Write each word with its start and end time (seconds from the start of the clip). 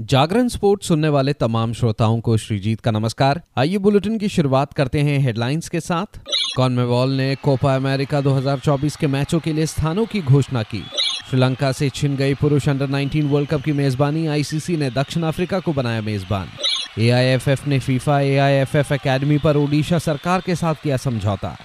जागरण 0.00 0.48
sports 0.48 0.88
सुनने 0.88 1.08
वाले 1.08 1.32
तमाम 1.32 1.72
श्रोताओं 1.72 2.20
को 2.20 2.36
श्रीजीत 2.36 2.80
का 2.80 2.90
नमस्कार। 2.90 3.42
आइए 3.58 3.78
बुलेटिन 3.78 4.18
की 4.18 4.28
शुरुआत 4.28 4.72
करते 4.72 5.00
हैं 5.00 5.18
हेडलाइंस 5.18 5.68
के 5.68 5.80
साथ। 5.80 6.20
कॉनमेबॉल 6.56 7.10
ने 7.10 7.34
कोपा 7.34 7.76
अमेरिका 7.76 8.20
2024 8.20 8.96
के 8.96 9.06
मैचों 9.06 9.40
के 9.40 9.52
लिए 9.52 9.66
स्थानों 9.66 10.06
की 10.06 10.22
घोषणा 10.22 10.62
की। 10.62 10.84
श्रीलंका 11.30 11.72
से 11.72 11.90
छिन 11.90 12.16
गई 12.16 12.34
पुरुष 12.34 12.68
अंडर 12.68 12.86
19 12.86 13.24
वर्ल्ड 13.24 13.48
कप 13.48 13.62
की 13.62 13.72
मेजबानी, 13.72 14.26
आईसीसी 14.26 14.76
ने 14.76 14.90
दक्षिण 14.90 15.22
अफ्रीका 15.22 15.60
को 15.60 15.72
बनाया 15.72 16.02
मेजबान। 16.02 16.48
एआईएफएफ 16.98 17.66
ने 17.66 17.78
फीफा 17.78 18.20
एआईएफएफ 18.20 18.92
एकेडमी 18.92 19.38
पर 19.38 19.56
ओडिशा 19.56 19.98
सरकार 19.98 20.40
के 20.40 20.54
साथ 20.54 20.74
किया 20.74 20.96
समझौता। 20.96 21.56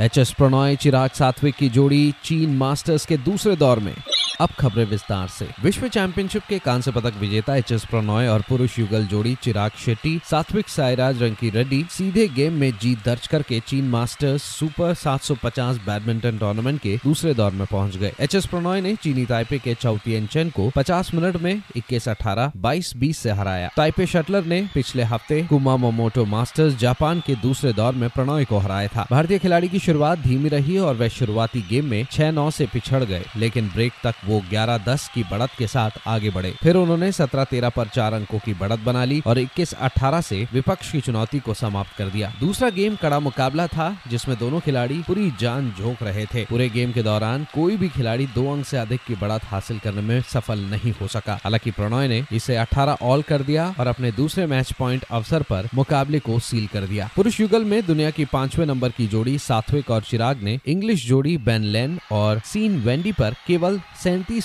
एच 0.00 0.18
एस 0.18 0.30
प्रणॉय 0.30 0.76
चिराग 0.76 1.10
सात्विक 1.10 1.54
की 1.54 1.68
जोड़ी 1.68 2.14
चीन 2.24 2.56
मास्टर्स 2.56 3.06
के 3.06 3.16
दूसरे 3.16 3.56
दौर 3.56 3.78
में। 3.78 3.94
अब 4.40 4.48
खबरें 4.58 4.84
विस्तार 4.84 5.28
से। 5.28 5.48
विश्व 5.62 5.86
चैंपियनशिप 5.88 6.42
के 6.48 6.58
कांस्य 6.58 6.90
पदक 6.90 7.14
विजेता 7.20 7.56
एच 7.56 7.72
एस 7.72 7.84
प्रणॉय 7.84 8.28
और 8.28 8.42
पुरुष 8.48 8.78
युगल 8.78 9.06
जोड़ी 9.06 9.34
चिराग 9.42 9.70
शेट्टी, 9.84 10.20
सात्विक 10.30 10.68
साईराज 10.68 11.22
रंकी 11.22 11.50
रेड्डी 11.50 11.84
सीधे 11.90 12.26
गेम 12.28 12.52
में 12.52 12.70
जीत 12.82 13.04
दर्ज 13.04 13.26
करके 13.26 13.60
चीन 13.60 13.88
मास्टर्स 13.88 14.42
सुपर 14.42 14.94
750 14.94 15.78
बैडमिंटन 15.86 16.38
टूर्नामेंट 16.38 16.80
के 16.80 16.96
दूसरे 17.04 17.34
दौर 17.34 17.52
में 17.52 17.66
पहुँच 17.66 17.96
गए। 17.96 18.12
एच 18.20 18.34
एस 18.34 18.46
प्रणॉय 18.46 18.80
ने 18.80 18.94
चीनी 18.96 19.24
ताइपे 19.26 19.58
के 19.58 19.74
चौतियन 19.74 20.26
चेन 20.26 20.50
को 20.50 20.70
50 20.76 21.14
मिनट 21.14 21.36
में 21.36 21.62
इक्कीस 21.76 22.08
अठारह 22.08 22.52
बाईस 22.56 22.92
बीस 22.96 23.26
ऐसी 23.26 23.38
हराया। 23.38 23.70
ताइपे 23.76 24.06
शटलर 24.06 24.44
ने 24.44 24.60
पिछले 24.74 25.02
हफ़्ते 25.02 25.42
कुमा 25.42 25.76
मोमोटो 25.76 26.24
मास्टर्स 26.24 26.74
जापान 26.74 27.20
के 27.26 27.34
दूसरे 27.34 27.72
दौर 27.72 27.94
में 27.94 28.08
प्रणॉय 28.10 28.44
को 28.44 28.58
हराया 28.58 28.88
था। 28.88 29.06
भारतीय 29.10 29.38
खिलाड़ी 29.38 29.68
की 29.68 29.78
शुरुआत 29.78 30.18
धीमी 30.18 30.48
रही 30.48 30.78
और 30.78 30.94
वह 30.94 31.08
शुरुआती 31.08 31.64
गेम 31.70 31.86
में 31.86 32.06
छह 32.10 32.30
नौ 32.30 32.48
ऐसी 32.48 32.66
पिछड़ 32.66 33.04
गए, 33.04 33.24
लेकिन 33.36 33.68
ब्रेक 33.68 33.92
तक 34.04 34.14
वो 34.26 34.42
11-10 34.50 35.08
की 35.14 35.22
बढ़त 35.22 35.50
के 35.58 35.66
साथ 35.66 35.90
आगे 36.06 36.30
बढ़े। 36.30 36.54
फिर 36.62 36.76
उन्होंने 36.76 37.12
17-13 37.12 37.68
पर 37.68 37.86
चार 37.86 38.12
अंकों 38.12 38.38
की 38.38 38.54
बढ़त 38.54 38.78
बना 38.78 39.04
ली 39.04 39.22
और 39.26 39.38
21-18 39.38 40.20
से 40.20 40.46
विपक्ष 40.52 40.92
की 40.92 41.00
चुनौती 41.00 41.38
को 41.38 41.54
समाप्त 41.54 41.96
कर 41.98 42.08
दिया। 42.08 42.32
दूसरा 42.40 42.70
गेम 42.70 42.96
कड़ा 42.96 43.20
मुकाबला 43.20 43.66
था, 43.66 43.96
जिसमें 44.08 44.38
दोनों 44.38 44.60
खिलाड़ी 44.60 44.98
पूरी 44.98 45.30
जान 45.40 45.74
झोंक 45.78 46.02
रहे 46.02 46.26
थे। 46.26 46.44
पूरे 46.44 46.68
गेम 46.68 46.92
के 46.92 47.02
दौरान 47.02 47.46
कोई 47.54 47.76
भी 47.76 47.88
खिलाड़ी 47.88 48.26
दो 48.26 48.52
अंक 48.52 48.66
से 48.66 48.76
अधिक 48.76 49.00
की 49.06 49.14
बढ़त 49.14 49.44
हासिल 49.44 49.78
करने 49.78 50.00
में 50.00 50.20
सफल 50.22 50.58
नहीं 50.60 50.92
हो 51.00 51.06
सका। 51.06 51.38
हालाँकि 51.44 51.70
प्रणॉय 51.70 52.08
ने 52.08 52.24
इसे 52.32 52.56
18 52.56 52.96
ऑल 53.02 53.22
कर 53.22 53.42
दिया 53.42 53.74
और 53.80 53.86
अपने 53.86 54.12
दूसरे 54.12 54.46
मैच 54.46 54.72
पॉइंट 54.72 55.04
अवसर 55.10 55.42
पर 55.42 55.68
मुकाबले 55.74 56.18
को 56.18 56.38
सील 56.38 56.66
कर 56.66 56.80
दिया। 56.80 57.08
पुरुष 57.16 57.40
युगल 57.40 57.64
में 57.64 57.86
दुनिया 57.86 58.10
की 58.10 58.24
पाँचवें 58.24 58.66
नंबर 58.66 58.88
की 58.88 59.06
जोड़ी 59.06 59.38
सात्विक 59.38 59.90
और 59.90 60.02
चिराग 60.02 60.42
ने 60.42 60.58
इंग्लिश 60.66 61.06
जोड़ी 61.06 61.36
बेन 61.36 61.62
लेन 61.62 61.98
और 62.12 62.40
सीन 62.44 62.78
वेंडी 62.78 63.12
पर 63.12 63.34
केवल 63.46 63.80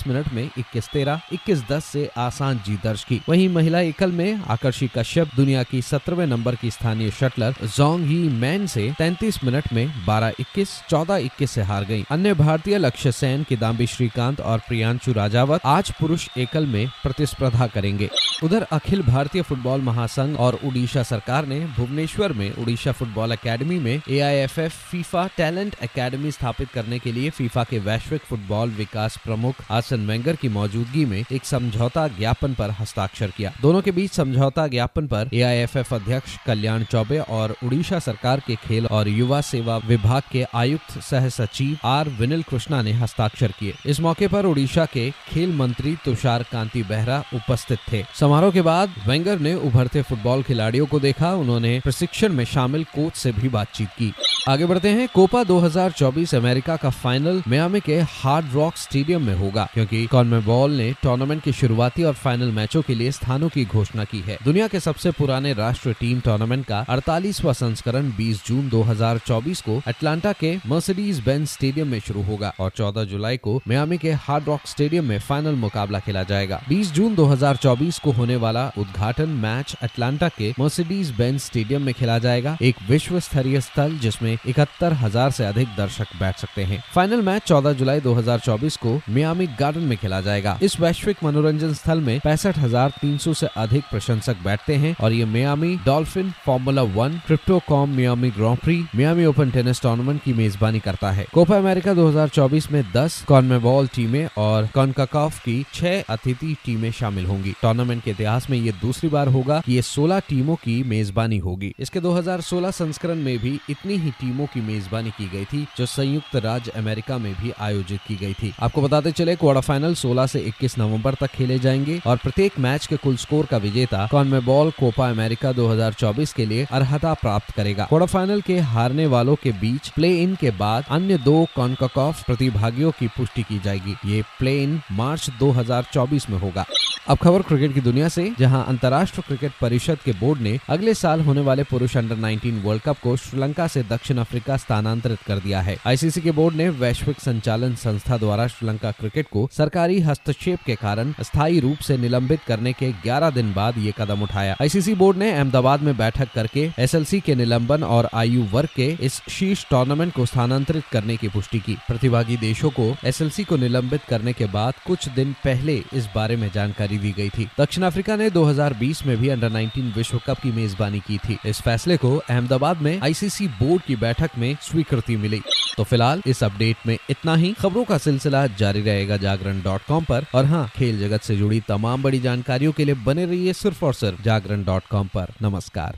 मिनट 0.08 0.34
में 0.34 0.50
इक्कीस 0.58 0.90
तेरह, 0.94 1.22
इक्कीस 1.34 1.64
दस 1.72 1.86
से 1.86 2.10
आसान 2.18 2.60
जीत 2.66 2.84
दर्ज 2.84 3.04
की। 3.04 3.22
वहीं 3.30 3.50
महिला 3.50 3.80
एकल 3.80 4.12
में 4.12 4.42
आकर्षी 4.50 4.90
कश्यप, 4.98 5.30
दुनिया 5.36 5.64
की 5.64 5.82
सत्रहवें 5.82 6.26
नंबर 6.28 6.56
की 6.56 6.72
स्थानीय 6.72 7.12
शटलर 7.12 7.56
जोंग 7.78 8.06
ही 8.06 8.18
मैन 8.30 8.68
से 8.68 8.94
33 9.00 9.44
मिनट 9.44 9.74
में 9.74 10.06
12 10.06 10.32
इक्कीस, 10.40 10.70
चौदह 10.90 11.16
इक्कीस 11.16 11.52
से 11.52 11.62
हार 11.62 11.86
गई 11.86 12.06
अन्य 12.10 12.34
भारतीय 12.34 12.78
लक्ष्य 12.78 13.12
सेन 13.12 13.44
किदाम्बी 13.44 13.88
श्रीकांत 13.88 14.42
और 14.42 14.60
प्रियांशु 14.60 15.14
राजावत 15.14 15.62
आज 15.66 15.92
पुरुष 15.92 16.28
एकल 16.38 16.66
में 16.66 16.88
प्रतिस्पर्धा 17.04 17.68
करेंगे। 17.68 18.10
उधर 18.44 18.62
अखिल 18.72 19.02
भारतीय 19.02 19.42
फुटबॉल 19.42 19.82
महासंघ 19.82 20.38
और 20.38 20.60
उड़ीसा 20.64 21.04
सरकार 21.04 21.46
ने 21.46 21.60
भुवनेश्वर 21.60 22.34
में 22.34 22.52
उड़ीसा 22.54 22.92
फुटबॉल 22.92 23.32
एकेडमी 23.32 23.80
में 23.80 24.02
एआईएफएफ 24.10 24.72
फीफा 24.92 25.28
टैलेंट 25.38 25.76
एकेडमी 25.84 26.32
स्थापित 26.32 26.70
करने 26.72 27.00
के 27.00 27.12
लिए 27.12 27.30
फीफा 27.30 27.64
के 27.64 27.80
वैश्विक 27.80 28.22
फुटबॉल 28.22 28.70
विकास 28.70 29.18
प्रमुख 29.18 29.61
आसन 29.72 30.08
वेंगर 30.08 30.36
की 30.36 30.50
मौजूदगी 30.50 31.06
में 31.06 31.24
एक 31.32 31.46
समझौता 31.46 32.08
ज्ञापन 32.08 32.54
पर 32.54 32.72
हस्ताक्षर 32.72 33.32
किया। 33.38 33.54
दोनों 33.62 33.82
के 33.82 33.92
बीच 33.92 34.12
समझौता 34.12 34.68
ज्ञापन 34.68 35.08
पर 35.08 35.30
एआईएफएफ 35.34 35.94
अध्यक्ष 35.94 36.38
कल्याण 36.46 36.84
चौबे 36.84 37.20
और 37.20 37.56
उड़ीसा 37.64 38.00
सरकार 38.00 38.40
के 38.40 38.56
खेल 38.56 38.86
और 38.86 39.08
युवा 39.08 39.42
सेवा 39.42 39.78
विभाग 39.78 40.24
के 40.32 40.46
आयुक्त 40.56 41.02
सह 41.02 41.30
सचिव 41.30 41.78
आर 41.84 42.10
विनिल 42.10 42.44
कृष्णा 42.44 42.82
ने 42.82 42.92
हस्ताक्षर 42.92 43.54
किए। 43.60 43.74
इस 43.86 44.00
मौके 44.00 44.28
पर 44.28 44.46
उड़ीसा 44.46 44.86
के 44.86 45.12
खेल 45.12 45.56
मंत्री 45.56 45.98
तुषार 46.06 46.44
कांति 46.44 46.84
बेहरा 46.84 47.24
उपस्थित 47.34 47.80
थे। 47.94 48.06
समारोह 48.20 48.52
के 48.52 48.62
बाद 48.62 48.94
वेंगर 49.08 49.40
ने 49.40 49.54
उभरते 49.54 50.02
फुटबॉल 50.02 50.44
खिलाड़ियों 50.44 50.86
को 50.86 51.00
देखा। 51.00 51.34
उन्होंने 51.34 51.80
प्रशिक्षण 51.80 52.34
में 52.34 52.46
शामिल 52.46 52.84
कोच 52.84 53.14
से 53.14 53.32
भी 53.32 53.50
बातचीत 53.50 53.88
की। 53.88 54.14
आगे 54.50 54.66
बढ़ते 54.66 54.90
हैं। 54.90 55.08
कोपा 55.14 55.44
2024 55.44 56.36
अमेरिका 56.36 56.76
का 56.76 56.90
फाइनल 56.90 57.44
मियामी 57.48 57.80
के 57.80 58.00
हार्ड 58.00 58.46
रॉक 58.54 58.76
स्टेडियम 58.76 59.26
में 59.26 59.36
होगा 59.36 59.51
क्योंकि 59.52 60.06
कॉन्मेबॉल 60.06 60.72
ने 60.72 60.92
टूर्नामेंट 61.04 61.44
के 61.44 61.52
शुरुआती 61.52 62.04
और 62.04 62.14
फाइनल 62.14 62.52
मैचों 62.52 62.82
के 62.82 62.96
लिए 62.96 63.12
स्थानों 63.12 63.50
की 63.50 63.66
घोषणा 63.66 64.04
की 64.04 64.20
है। 64.20 64.38
दुनिया 64.46 64.68
के 64.68 64.80
सबसे 64.80 65.12
पुराने 65.12 65.54
राष्ट्रीय 65.54 65.96
टीम 66.00 66.20
टूर्नामेंट 66.20 66.66
का 66.66 66.80
अड़तालीसवा 66.90 67.54
संस्करण 67.54 68.12
20 68.12 68.46
जून 68.48 68.70
2024 68.70 69.62
को 69.62 69.82
अटलांटा 69.88 70.32
के 70.34 70.56
मर्सिडीज 70.68 71.20
बेंच 71.20 71.48
स्टेडियम 71.50 71.88
में 71.88 72.00
शुरू 72.00 72.22
होगा 72.22 72.54
और 72.60 72.72
14 72.80 73.04
जुलाई 73.04 73.38
को 73.38 73.62
मियामी 73.68 73.98
के 73.98 74.12
हार्ड 74.12 74.46
रॉक 74.48 74.62
स्टेडियम 74.66 75.06
में 75.06 75.20
फाइनल 75.20 75.56
मुकाबला 75.56 76.00
खेला 76.00 76.24
जाएगा। 76.24 76.62
20 76.70 76.92
जून 76.92 77.16
2024 77.16 78.00
को 78.00 78.12
होने 78.12 78.36
वाला 78.36 78.72
उद्घाटन 78.78 79.30
मैच 79.30 79.76
अटलांटा 79.82 80.30
के 80.30 80.54
मर्सिडीज 80.60 81.12
बेंच 81.12 81.42
स्टेडियम 81.42 81.82
में 81.82 81.94
खेला 81.94 82.18
जाएगा, 82.20 82.58
एक 82.62 82.76
विश्व 82.90 83.20
स्तरीय 83.20 83.62
स्थल 83.62 83.98
जिसमें 83.98 84.38
इकहत्तर 84.48 84.94
हज़ार 84.94 85.28
ऐसी 85.28 85.44
अधिक 85.44 85.68
दर्शक 85.68 86.08
बैठ 86.20 86.38
सकते 86.38 86.64
हैं। 86.64 86.84
फाइनल 86.96 87.22
मैच 87.22 87.42
14 87.44 87.74
जुलाई 87.74 88.00
2024 88.00 88.78
को 88.78 89.02
मियामी 89.10 89.41
गार्डन 89.60 89.82
में 89.82 89.98
खेला 89.98 90.22
जाएगा। 90.22 90.58
इस 90.62 90.80
वैश्विक 90.80 91.24
मनोरंजन 91.24 91.74
स्थल 91.74 92.00
में 92.00 92.20
पैंसठ 92.20 92.58
हज़ार 92.58 92.94
तीन 93.02 93.18
सौ 93.18 93.32
ऐसी 93.32 93.48
अधिक 93.58 93.84
प्रशंसक 93.92 94.44
बैठते 94.44 94.76
हैं 94.76 94.96
और 95.02 95.14
ये 95.14 95.26
Miami 95.26 95.76
Dolphin 95.86 96.32
Formula 96.46 96.82
One, 96.82 97.20
crypto com 97.28 97.90
Miami 97.90 98.30
grand prix 98.32 98.84
Miami 98.96 99.26
Open 99.26 99.52
tennis 99.52 99.82
tournament 99.82 100.22
की 100.24 100.34
मेजबानी 100.34 100.80
करता 100.80 101.12
है। 101.12 101.26
कोपा 101.34 101.58
अमेरिका 101.58 101.94
2024 101.94 102.72
में 102.72 102.84
10 102.92 103.24
कॉन्मेबॉल 103.28 103.88
टीमें 103.88 104.28
और 104.38 104.68
कॉनकाकॉफ 104.68 105.40
की 105.40 105.64
छह 105.74 106.02
अतिथि 106.10 106.56
टीमें 106.66 106.92
शामिल 106.92 107.26
होंगी। 107.26 107.54
टूर्नामेंट 107.62 108.04
के 108.04 108.12
इतिहास 108.12 108.50
में 108.50 108.58
ये 108.58 108.72
दूसरी 108.72 109.10
बार 109.10 109.28
होगा 109.28 109.62
कि 109.66 109.74
ये 109.74 109.82
16 109.82 110.20
टीमों 110.20 110.56
की 110.56 110.82
मेजबानी 110.84 111.38
होगी। 111.38 111.74
इसके 111.80 112.00
2016 112.00 112.72
संस्करण 112.72 113.16
में 113.16 113.38
भी 113.40 113.60
इतनी 113.70 113.98
ही 113.98 114.12
टीमों 114.12 114.46
की 114.46 114.62
मेजबानी 114.62 115.10
की 115.10 115.30
गई 115.30 115.46
थी, 115.46 115.66
जो 115.78 115.86
संयुक्त 115.86 116.36
राज्य 116.36 116.72
अमेरिका 116.72 117.18
में 117.18 117.34
भी 117.34 117.52
आयोजित 117.60 118.00
की 118.08 118.16
गई 118.16 118.34
थी। 118.34 118.54
आपको 118.60 118.82
बताते 118.82 119.12
चले 119.22 119.36
क्वार्टर 119.36 119.62
फाइनल 119.62 119.96
16 119.96 120.28
से 120.28 120.40
21 120.40 120.78
नवंबर 120.80 121.14
तक 121.14 121.28
खेले 121.28 121.60
जाएँगे 121.60 122.02
और 122.08 122.18
प्रत्येक 122.18 122.60
मैच 122.60 122.86
के 122.86 122.98
कुल 122.98 123.16
स्कोर 123.16 123.46
का 123.46 123.58
विजेता 123.58 124.08
कॉन्मेबॉल 124.12 124.72
कोपा 124.72 125.10
अमेरिका 125.10 125.52
2024 125.52 126.34
के 126.34 126.46
लिए 126.46 126.68
अर्हता 126.72 127.14
प्राप्त 127.14 127.52
करेगा। 127.52 127.86
क्वार्टर 127.86 128.08
फाइनल 128.08 128.42
के 128.42 128.60
हारने 128.60 129.08
वालों 129.08 129.36
के 129.36 129.52
बीच 129.52 129.90
प्ले 129.90 130.24
इन 130.24 130.36
के 130.36 130.52
बाद 130.52 130.86
अन्य 130.90 131.18
दो 131.18 131.48
कॉन्काकॉफ 131.56 132.24
प्रतिभागियों 132.24 132.92
की 132.92 133.08
पुष्टि 133.08 133.44
की 133.44 133.60
जाएगी। 133.60 133.96
ये 134.06 134.22
प्ले 134.40 134.64
इन 134.64 134.82
मार्च 134.92 135.30
2024 135.40 136.30
में 136.30 136.38
होगा। 136.38 136.66
अब 137.08 137.18
खबर 137.18 137.42
क्रिकेट 137.42 137.74
की 137.74 137.82
दुनिया 137.82 138.10
से, 138.10 138.34
जहाँ 138.40 138.66
अंतर्राष्ट्रीय 138.68 139.24
क्रिकेट 139.28 139.52
परिषद 139.62 139.98
के 140.06 140.12
बोर्ड 140.12 140.42
ने 140.42 140.60
अगले 140.70 140.94
साल 140.94 141.22
होने 141.22 141.42
वाले 141.42 141.64
पुरुष 141.64 141.98
अंडर 141.98 142.16
19 142.16 142.64
वर्ल्ड 142.64 142.82
कप 142.82 142.98
को 143.04 143.18
श्रीलंका 143.18 143.68
से 143.68 143.84
दक्षिण 143.84 144.18
अफ्रीका 144.18 144.58
स्थानांतरित 144.58 145.20
कर 145.28 145.38
दिया 145.38 145.62
है। 145.62 145.78
आईसीसी 145.88 146.22
के 146.22 146.32
बोर्ड 146.32 146.56
ने 146.56 146.70
वैश्विक 146.70 147.20
संचालन 147.20 147.76
संस्था 147.76 148.18
द्वारा 148.18 148.48
श्रीलंका 148.48 148.92
क्रिकेट 148.92 149.11
को 149.16 149.50
सरकारी 149.52 150.00
हस्तक्षेप 150.00 150.60
के 150.66 150.76
कारण 150.76 151.14
स्थायी 151.22 151.60
रूप 151.60 151.78
से 151.78 151.98
निलंबित 151.98 152.40
करने 152.48 152.74
के 152.74 152.92
11 152.92 153.30
दिन 153.30 153.54
बाद 153.54 153.78
ये 153.78 153.94
कदम 153.98 154.22
उठाया। 154.22 154.56
आईसीसी 154.62 154.94
बोर्ड 154.94 155.18
ने 155.18 155.32
अहमदाबाद 155.32 155.82
में 155.82 155.98
बैठक 155.98 156.30
करके 156.36 156.72
एसएलसी 156.80 157.20
के 157.20 157.36
निलंबन 157.36 157.84
और 157.84 158.10
आयु 158.14 158.44
वर्ग 158.44 158.70
के 158.76 158.98
इस 159.02 159.22
शीर्ष 159.30 159.66
टूर्नामेंट 159.70 160.14
को 160.14 160.26
स्थानांतरित 160.26 160.84
करने 160.92 161.18
की 161.18 161.28
पुष्टि 161.28 161.60
की। 161.60 161.74
प्रतिभागी 161.74 162.38
देशों 162.38 162.70
को 162.70 162.96
एसएलसी 163.06 163.44
को 163.44 163.58
निलंबित 163.58 164.02
करने 164.04 164.34
के 164.34 164.46
बाद 164.46 164.74
कुछ 164.88 165.10
दिन 165.10 165.34
पहले 165.34 165.84
इस 165.94 166.08
बारे 166.16 166.36
में 166.36 166.52
जानकारी 166.54 166.98
दी 166.98 167.12
गई 167.12 167.30
थी। 167.30 167.50
दक्षिण 167.60 167.84
अफ्रीका 167.84 168.16
ने 168.16 168.30
2020 168.30 169.06
में 169.06 169.18
भी 169.18 169.30
अंडर 169.30 169.50
19 169.50 169.94
विश्व 169.96 170.22
कप 170.28 170.40
की 170.40 170.52
मेजबानी 170.52 171.00
की 171.00 171.18
थी। 171.18 171.38
इस 171.46 171.62
फैसले 171.62 171.98
को 171.98 172.16
अहमदाबाद 172.18 172.82
में 172.82 173.00
आईसीसी 173.02 173.48
बोर्ड 173.48 173.82
की 173.82 173.96
बैठक 173.96 174.30
में 174.38 174.58
स्वीकृति 174.62 175.18
मिली। 175.18 175.42
तो 175.78 175.84
फ़िलहाल 175.84 176.22
इस 176.28 176.44
अपडेट 176.44 176.78
में 176.88 176.98
इतना 177.10 177.36
ही। 177.36 177.54
खबरों 177.54 177.84
का 177.84 177.98
सिलसिला 177.98 178.48
जारी 178.48 178.82
रहेगा 179.02 179.18
जागरण 179.18 179.62
डॉट 179.62 179.82
कॉम 179.88 180.04
पर। 180.04 180.26
और 180.36 180.46
हाँ 180.46 180.68
खेल 180.76 181.00
जगत 181.00 181.22
से 181.22 181.38
जुड़ी 181.38 181.60
तमाम 181.60 182.04
बड़ी 182.04 182.20
जानकारियों 182.20 182.72
के 182.72 182.86
लिए 182.86 182.96
बने 182.96 183.26
रहिए 183.26 183.54
सिर्फ़ 183.54 183.86
और 183.86 183.94
सिर्फ़ 183.94 184.22
जागरण 184.22 184.64
डॉट 184.64 184.84
कॉम 184.92 185.08
पर। 185.08 185.34
नमस्कार। 185.42 185.98